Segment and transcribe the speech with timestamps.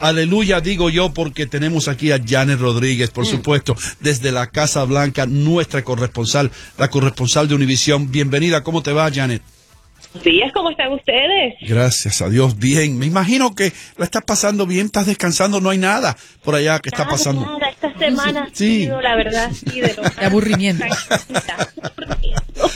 [0.00, 5.26] Aleluya, digo yo, porque tenemos aquí a Janet Rodríguez, por supuesto, desde la Casa Blanca,
[5.26, 8.10] nuestra corresponsal, la corresponsal de Univisión.
[8.10, 9.42] Bienvenida, ¿cómo te va, Janet?
[10.24, 11.54] días, ¿cómo están ustedes?
[11.60, 12.98] Gracias a Dios, bien.
[12.98, 16.88] Me imagino que la estás pasando bien, estás descansando, no hay nada por allá que
[16.88, 17.42] está pasando.
[17.44, 18.80] Nada, esta semana ha Sí.
[18.84, 20.84] sido, la verdad, sí, de lo De aburrimiento.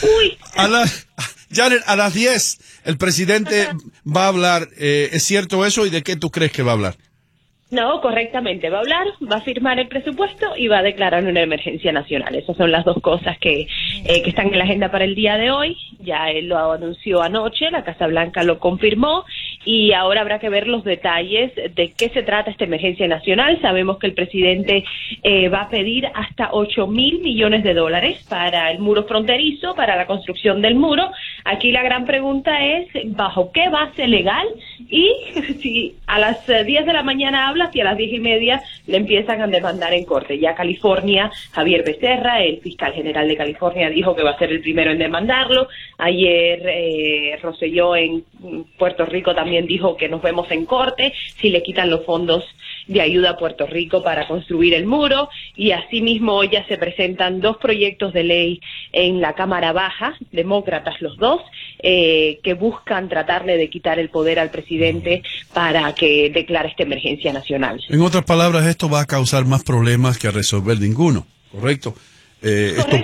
[0.03, 0.89] Uy, A la-
[1.53, 3.69] Janet, a las 10 el presidente
[4.07, 4.69] va a hablar.
[4.77, 6.97] eh, ¿Es cierto eso y de qué tú crees que va a hablar?
[7.75, 11.43] No, correctamente, va a hablar, va a firmar el presupuesto y va a declarar una
[11.43, 12.35] emergencia nacional.
[12.35, 13.63] Esas son las dos cosas que,
[14.07, 15.77] eh, que están en la agenda para el día de hoy.
[16.01, 19.25] Ya él lo anunció anoche, la Casa Blanca lo confirmó
[19.65, 23.61] y ahora habrá que ver los detalles de qué se trata esta emergencia nacional.
[23.61, 24.85] Sabemos que el presidente
[25.23, 29.97] eh, va a pedir hasta 8 mil millones de dólares para el muro fronterizo, para
[29.97, 31.11] la construcción del muro.
[31.47, 34.47] Aquí la gran pregunta es, ¿bajo qué base legal?
[34.89, 35.11] Y
[35.61, 38.63] si a las eh, 10 de la mañana habla, si a las 10 y media
[38.87, 40.39] le empiezan a demandar en corte.
[40.39, 44.63] Ya California, Javier Becerra, el fiscal general de California, dijo que va a ser el
[44.63, 45.69] primero en demandarlo.
[45.99, 48.25] Ayer eh, Rosselló en
[48.79, 52.45] Puerto Rico también dijo que nos vemos en corte si le quitan los fondos
[52.87, 57.41] de ayuda a Puerto Rico para construir el muro y asimismo hoy ya se presentan
[57.41, 58.61] dos proyectos de ley
[58.93, 61.41] en la Cámara Baja, demócratas los dos,
[61.83, 65.23] eh, que buscan tratarle de quitar el poder al presidente
[65.53, 67.83] para que declare esta emergencia nacional.
[67.89, 71.95] En otras palabras, esto va a causar más problemas que resolver ninguno, ¿correcto?
[72.43, 72.97] Eh, esto-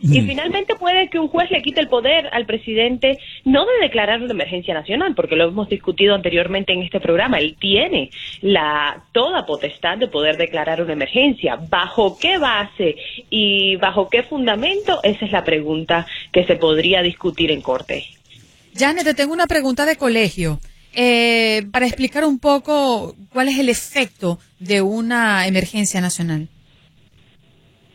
[0.00, 4.22] Y finalmente puede que un juez le quite el poder al presidente, no de declarar
[4.22, 7.38] una emergencia nacional, porque lo hemos discutido anteriormente en este programa.
[7.38, 11.56] Él tiene la toda potestad de poder declarar una emergencia.
[11.68, 12.96] ¿Bajo qué base
[13.30, 15.00] y bajo qué fundamento?
[15.02, 18.04] Esa es la pregunta que se podría discutir en corte.
[18.74, 20.60] Janet, te tengo una pregunta de colegio.
[20.94, 26.48] Eh, para explicar un poco cuál es el efecto de una emergencia nacional.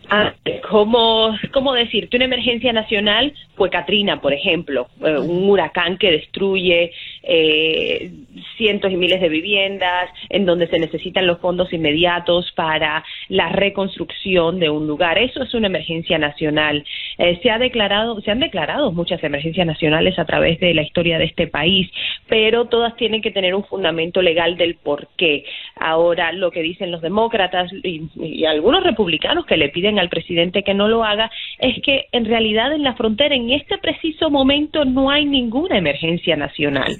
[0.09, 0.33] Ah,
[0.69, 2.15] ¿cómo, ¿Cómo decirte?
[2.15, 6.91] Una emergencia nacional fue Katrina, por ejemplo, eh, un huracán que destruye
[7.23, 8.11] eh,
[8.57, 14.59] cientos y miles de viviendas, en donde se necesitan los fondos inmediatos para la reconstrucción
[14.59, 15.17] de un lugar.
[15.17, 16.83] Eso es una emergencia nacional.
[17.17, 21.17] Eh, se ha declarado, se han declarado muchas emergencias nacionales a través de la historia
[21.17, 21.89] de este país,
[22.27, 25.45] pero todas tienen que tener un fundamento legal del por qué.
[25.75, 30.63] Ahora, lo que dicen los demócratas y, y algunos republicanos que le piden al presidente
[30.63, 31.29] que no lo haga
[31.59, 36.35] es que en realidad en la frontera en este preciso momento no hay ninguna emergencia
[36.35, 36.95] nacional.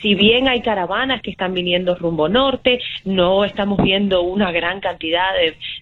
[0.00, 5.30] Si bien hay caravanas que están viniendo rumbo norte, no estamos viendo una gran cantidad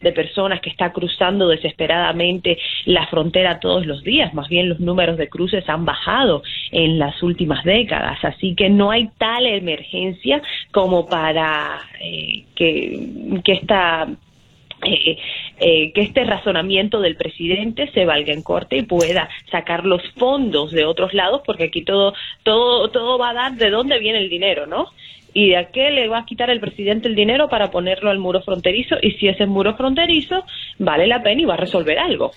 [0.00, 5.16] de, personas que están cruzando desesperadamente la frontera todos los días, más bien los números
[5.16, 6.42] de cruces han bajado
[6.72, 10.42] en las últimas décadas, así que no hay tal emergencia
[10.72, 14.08] como para eh, que, que esta
[14.82, 15.18] eh,
[15.60, 20.72] eh, que este razonamiento del presidente se valga en corte y pueda sacar los fondos
[20.72, 24.30] de otros lados, porque aquí todo, todo, todo va a dar de dónde viene el
[24.30, 24.86] dinero, ¿no?
[25.34, 28.18] Y de a qué le va a quitar el presidente el dinero para ponerlo al
[28.18, 30.44] muro fronterizo, y si ese muro fronterizo
[30.78, 32.32] vale la pena y va a resolver algo.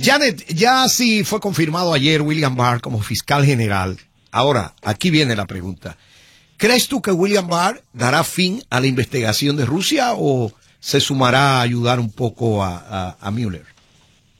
[0.00, 3.98] Janet, ya sí fue confirmado ayer William Barr como fiscal general.
[4.30, 5.96] Ahora, aquí viene la pregunta.
[6.56, 10.50] ¿Crees tú que William Barr dará fin a la investigación de Rusia o
[10.80, 13.78] se sumará a ayudar un poco a, a, a Mueller?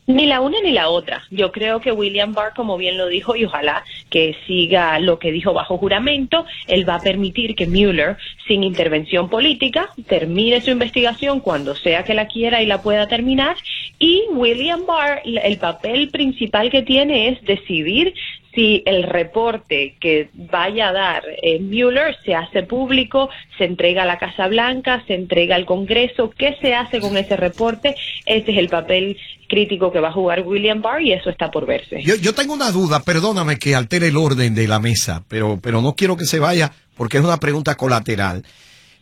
[0.08, 1.22] Ni la una ni la otra.
[1.30, 5.30] Yo creo que William Barr, como bien lo dijo, y ojalá que siga lo que
[5.30, 11.40] dijo bajo juramento, él va a permitir que Mueller, sin intervención política, termine su investigación
[11.40, 13.56] cuando sea que la quiera y la pueda terminar.
[13.98, 18.14] Y William Barr, el papel principal que tiene es decidir
[18.54, 24.06] si el reporte que vaya a dar eh, Mueller se hace público, se entrega a
[24.06, 27.94] la Casa Blanca, se entrega al Congreso, ¿qué se hace con ese reporte?
[28.26, 29.16] Ese es el papel
[29.48, 32.02] crítico que va a jugar William Barr y eso está por verse.
[32.02, 35.80] Yo, yo tengo una duda, perdóname que altere el orden de la mesa, pero, pero
[35.82, 38.44] no quiero que se vaya porque es una pregunta colateral.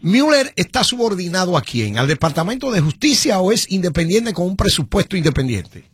[0.02, 1.98] ¿Mueller está subordinado a quién?
[1.98, 5.84] ¿Al Departamento de Justicia o es independiente con un presupuesto independiente?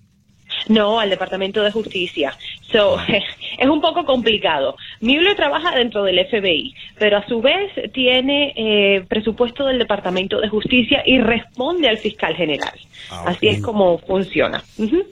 [0.69, 2.37] No, al Departamento de Justicia.
[2.73, 2.99] So,
[3.59, 4.77] es un poco complicado.
[5.01, 10.49] Mueller trabaja dentro del FBI, pero a su vez tiene eh, presupuesto del Departamento de
[10.49, 12.79] Justicia y responde al fiscal general.
[13.11, 14.63] Ah, Así es como funciona.
[14.79, 15.03] Ujú.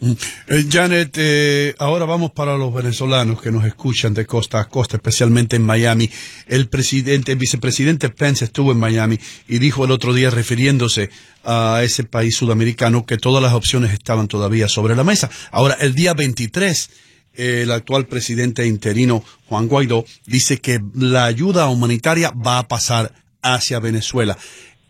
[0.49, 4.97] Eh, Janet, eh, ahora vamos para los venezolanos que nos escuchan de costa a costa,
[4.97, 6.09] especialmente en Miami.
[6.47, 9.19] El presidente, el vicepresidente Pence estuvo en Miami
[9.49, 11.11] y dijo el otro día, refiriéndose
[11.45, 15.31] a ese país sudamericano, que todas las opciones estaban todavía sobre la mesa.
[15.51, 21.69] Ahora, el día 23, eh, el actual presidente interino, Juan Guaidó, dice que la ayuda
[21.69, 23.13] humanitaria va a pasar
[23.43, 24.37] hacia Venezuela.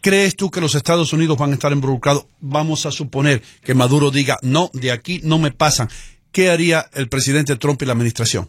[0.00, 2.26] ¿Crees tú que los Estados Unidos van a estar involucrados?
[2.40, 5.88] Vamos a suponer que Maduro diga, no, de aquí no me pasan.
[6.32, 8.48] ¿Qué haría el presidente Trump y la administración?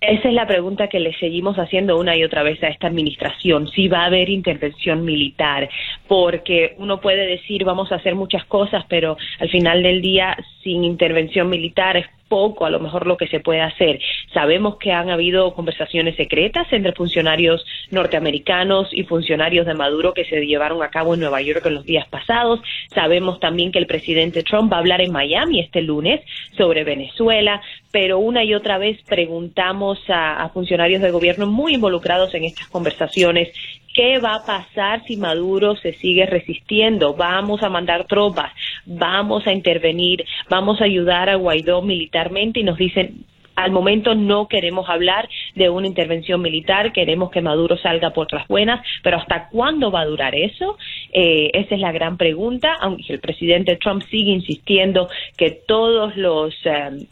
[0.00, 3.68] Esa es la pregunta que le seguimos haciendo una y otra vez a esta administración,
[3.68, 5.70] si va a haber intervención militar,
[6.06, 10.84] porque uno puede decir vamos a hacer muchas cosas, pero al final del día sin
[10.84, 14.00] intervención militar es poco a lo mejor lo que se puede hacer.
[14.32, 20.46] Sabemos que han habido conversaciones secretas entre funcionarios norteamericanos y funcionarios de Maduro que se
[20.46, 22.60] llevaron a cabo en Nueva York en los días pasados.
[22.94, 26.20] Sabemos también que el presidente Trump va a hablar en Miami este lunes
[26.56, 32.44] sobre Venezuela, pero una y otra vez preguntamos a, funcionarios de gobierno muy involucrados en
[32.44, 33.48] estas conversaciones
[33.96, 37.14] ¿Qué va a pasar si Maduro se sigue resistiendo?
[37.14, 38.52] Vamos a mandar tropas,
[38.84, 44.48] vamos a intervenir, vamos a ayudar a Guaidó militarmente y nos dicen al momento no
[44.48, 49.48] queremos hablar de una intervención militar, queremos que Maduro salga por las buenas, pero ¿hasta
[49.48, 50.76] cuándo va a durar eso?
[51.10, 55.08] Eh, esa es la gran pregunta, aunque el presidente Trump sigue insistiendo
[55.38, 56.54] que todos los...
[56.66, 57.06] eh,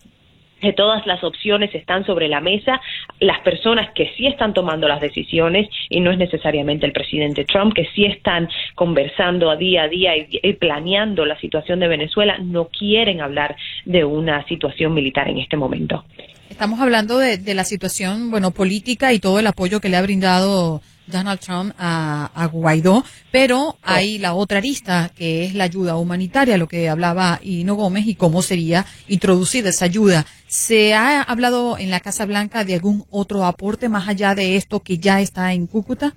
[0.65, 2.81] que todas las opciones están sobre la mesa,
[3.21, 7.75] las personas que sí están tomando las decisiones, y no es necesariamente el presidente Trump,
[7.75, 12.69] que sí están conversando a día a día y, planeando la situación de Venezuela, no
[12.69, 16.05] quieren hablar de una situación militar en este momento.
[16.49, 20.03] Estamos hablando de, de la situación, bueno, política y todo el apoyo que le ha
[20.03, 25.97] brindado Donald Trump a, a Guaidó, pero hay la otra arista que es la ayuda
[25.97, 30.27] humanitaria, lo que hablaba Hino Gómez y cómo sería introducida esa ayuda.
[30.47, 34.81] ¿Se ha hablado en la Casa Blanca de algún otro aporte más allá de esto
[34.81, 36.15] que ya está en Cúcuta?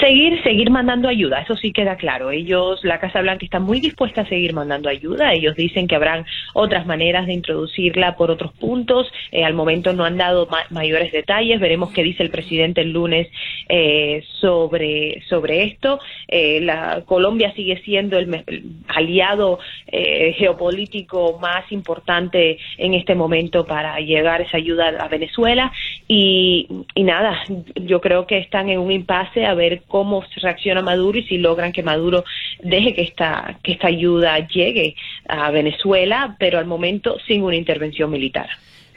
[0.00, 2.30] Seguir, seguir mandando ayuda, eso sí queda claro.
[2.30, 5.32] Ellos, la Casa Blanca está muy dispuesta a seguir mandando ayuda.
[5.32, 9.10] Ellos dicen que habrán otras maneras de introducirla por otros puntos.
[9.32, 11.60] Eh, al momento no han dado ma- mayores detalles.
[11.60, 13.28] Veremos qué dice el presidente el lunes
[13.68, 15.98] eh, sobre sobre esto.
[16.28, 23.64] Eh, la Colombia sigue siendo el, el aliado eh, geopolítico más importante en este momento
[23.64, 25.72] para llegar esa ayuda a Venezuela
[26.08, 27.36] y, y nada,
[27.74, 31.72] yo creo que están en un impasse a ver cómo reacciona Maduro y si logran
[31.72, 32.24] que Maduro
[32.62, 34.94] deje que esta que esta ayuda llegue
[35.28, 38.48] a Venezuela, pero al momento sin una intervención militar.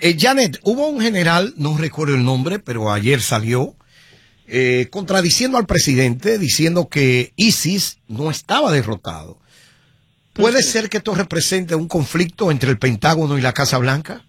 [0.02, 3.76] Eh, Janet, hubo un general, no recuerdo el nombre, pero ayer salió,
[4.48, 9.38] eh, contradiciendo al presidente, diciendo que ISIS no estaba derrotado.
[10.34, 14.24] ¿Puede ser que esto represente un conflicto entre el Pentágono y la Casa Blanca?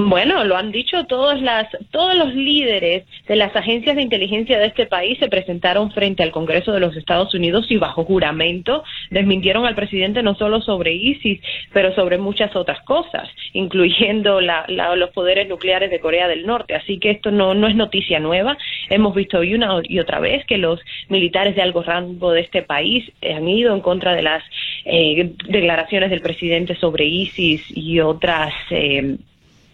[0.00, 4.66] Bueno, lo han dicho todos las todos los líderes de las agencias de inteligencia de
[4.66, 9.66] este país se presentaron frente al Congreso de los Estados Unidos y bajo juramento desmintieron
[9.66, 11.40] al presidente no solo sobre ISIS,
[11.72, 16.76] pero sobre muchas otras cosas, incluyendo la- la- los poderes nucleares de Corea del Norte.
[16.76, 18.56] Así que esto no no es noticia nueva.
[18.90, 20.78] Hemos visto hoy una y otra vez que los
[21.08, 24.44] militares de algo rango de este país eh, han ido en contra de las
[24.84, 29.16] eh, declaraciones del presidente sobre ISIS y otras eh,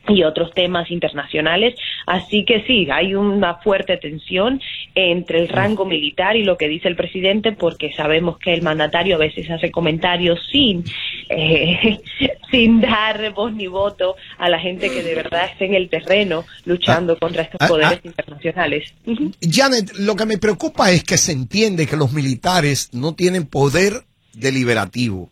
[0.08, 1.74] y otros temas internacionales.
[2.06, 4.60] Así que sí, hay una fuerte tensión
[4.94, 9.16] entre el rango militar y lo que dice el presidente, porque sabemos que el mandatario
[9.16, 10.84] a veces hace comentarios sin,
[11.28, 11.98] eh,
[12.50, 16.44] sin dar voz ni voto a la gente que de verdad está en el terreno
[16.64, 18.08] luchando contra estos ah, poderes ah.
[18.08, 18.94] internacionales.
[19.40, 24.04] Janet, lo que me preocupa es que se entiende que los militares no tienen poder
[24.34, 25.30] deliberativo.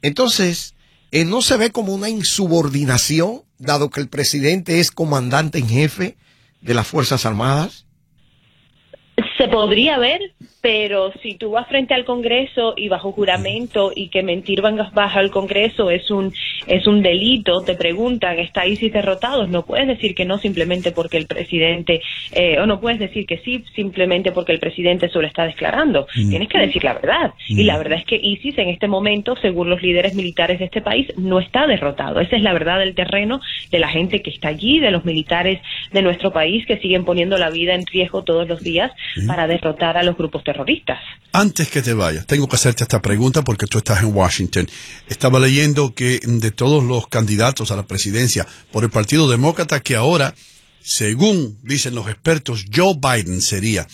[0.00, 0.74] Entonces,
[1.10, 6.16] eh, ¿no se ve como una insubordinación, dado que el presidente es comandante en jefe
[6.60, 7.86] de las Fuerzas Armadas?
[9.42, 10.20] Se podría ver,
[10.60, 15.18] pero si tú vas frente al Congreso y bajo juramento y que mentir vengas bajo
[15.18, 16.32] al Congreso es un
[16.68, 19.48] es un delito, te preguntan, ¿está ISIS derrotados?
[19.48, 23.38] No puedes decir que no simplemente porque el presidente, eh, o no puedes decir que
[23.38, 26.06] sí simplemente porque el presidente solo está declarando.
[26.14, 26.30] Mm.
[26.30, 27.32] Tienes que decir la verdad.
[27.48, 30.82] Y la verdad es que ISIS en este momento, según los líderes militares de este
[30.82, 32.20] país, no está derrotado.
[32.20, 33.40] Esa es la verdad del terreno
[33.72, 37.38] de la gente que está allí, de los militares de nuestro país que siguen poniendo
[37.38, 38.92] la vida en riesgo todos los días
[39.32, 40.98] para derrotar a los grupos terroristas.
[41.32, 44.68] Antes que te vayas, tengo que hacerte esta pregunta porque tú estás en Washington.
[45.08, 49.96] Estaba leyendo que de todos los candidatos a la presidencia por el Partido Demócrata, que
[49.96, 50.34] ahora,
[50.82, 53.86] según dicen los expertos, Joe Biden sería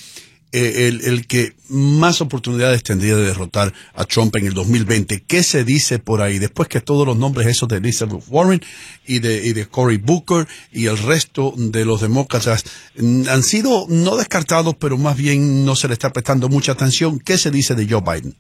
[0.53, 5.23] el, el que más oportunidades tendría de derrotar a Trump en el 2020.
[5.27, 6.39] ¿Qué se dice por ahí?
[6.39, 8.61] Después que todos los nombres esos de Elizabeth Warren
[9.07, 12.65] y de, y de Cory Booker y el resto de los demócratas
[12.97, 17.19] mm, han sido no descartados, pero más bien no se le está prestando mucha atención.
[17.19, 18.35] ¿Qué se dice de Joe Biden?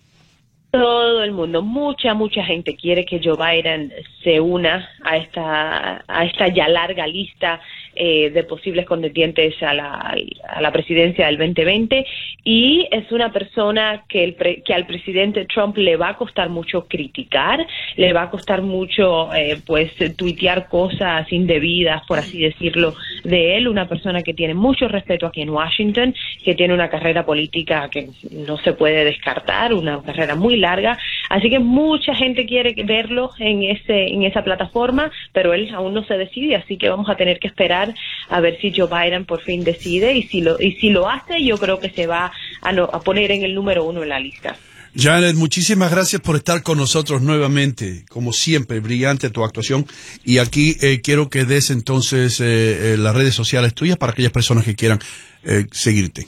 [0.70, 3.90] Todo el mundo, mucha, mucha gente quiere que Joe Biden
[4.22, 7.58] se una a esta, a esta ya larga lista
[8.00, 10.14] eh, de posibles contendientes a la,
[10.48, 12.06] a la presidencia del 2020
[12.44, 16.48] y es una persona que, el pre- que al presidente Trump le va a costar
[16.48, 22.94] mucho criticar, le va a costar mucho eh, pues tuitear cosas indebidas, por así decirlo,
[23.24, 26.14] de él, una persona que tiene mucho respeto aquí en Washington,
[26.44, 30.96] que tiene una carrera política que no se puede descartar, una carrera muy larga,
[31.28, 36.04] así que mucha gente quiere verlo en ese en esa plataforma, pero él aún no
[36.04, 37.94] se decide, así que vamos a tener que esperar
[38.28, 41.42] a ver si Joe Biden por fin decide y si lo y si lo hace,
[41.44, 42.32] yo creo que se va
[42.62, 44.56] a, poner en el número uno en la lista.
[44.94, 48.04] Janet, muchísimas gracias por estar con nosotros nuevamente.
[48.08, 49.86] Como siempre, brillante tu actuación.
[50.24, 54.32] Y aquí eh, quiero que des entonces eh, eh, las redes sociales tuyas para aquellas
[54.32, 54.98] personas que quieran
[55.44, 56.26] eh, seguirte.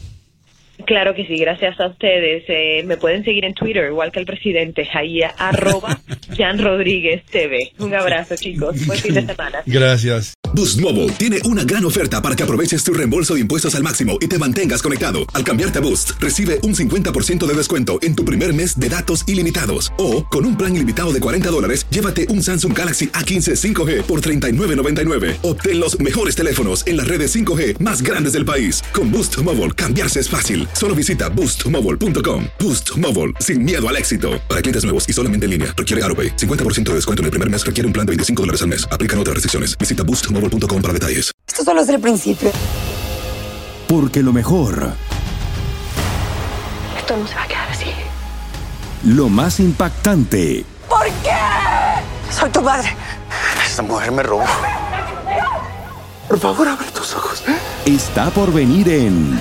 [0.87, 2.45] Claro que sí, gracias a ustedes.
[2.49, 6.01] Eh, me pueden seguir en Twitter, igual que el presidente, ahí arroba
[6.37, 7.73] Jan Rodríguez TV.
[7.79, 8.87] Un abrazo, chicos.
[8.87, 9.63] Buen fin de semana.
[9.67, 10.35] Gracias.
[10.53, 14.19] Boost Mobile tiene una gran oferta para que aproveches tu reembolso de impuestos al máximo
[14.21, 15.21] y te mantengas conectado.
[15.33, 19.23] Al cambiarte a Boost, recibe un 50% de descuento en tu primer mes de datos
[19.29, 19.93] ilimitados.
[19.97, 24.23] O, con un plan ilimitado de 40 dólares, llévate un Samsung Galaxy A15 5G por
[24.23, 25.37] $39.99.
[25.43, 28.83] Obtén los mejores teléfonos en las redes 5G más grandes del país.
[28.93, 30.67] Con Boost Mobile, cambiarse es fácil.
[30.73, 32.45] Solo visita boostmobile.com.
[32.59, 34.41] Boost Mobile, sin miedo al éxito.
[34.49, 36.37] Para clientes nuevos y solamente en línea, requiere AroPay.
[36.37, 38.87] 50% de descuento en el primer mes requiere un plan de 25 dólares al mes.
[38.91, 39.77] Aplican otras restricciones.
[39.79, 41.31] Visita boostmobile.com para detalles.
[41.47, 42.51] Esto solo es el principio.
[43.89, 44.93] Porque lo mejor,
[46.99, 47.87] Esto no se va a quedar así.
[49.05, 51.31] lo más impactante, ¿Por qué?
[52.33, 52.95] Soy tu padre.
[53.67, 54.45] Esta mujer me robó.
[56.29, 57.43] Por favor, abre tus ojos.
[57.85, 59.41] está por venir en